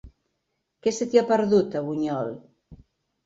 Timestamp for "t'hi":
1.11-1.19